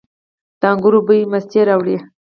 د 0.59 0.61
انګورو 0.71 0.99
بوی 1.05 1.21
مستي 1.31 1.61
راوړي. 1.69 1.97